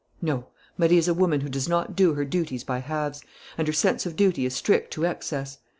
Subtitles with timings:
[0.19, 0.47] "No.
[0.79, 3.21] Marie is a woman who does not do her duty by halves;
[3.55, 5.59] and her sense of duty is strict to excess.